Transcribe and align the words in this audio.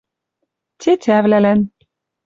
ТЕТЯВЛӒЛӒН 0.81 1.59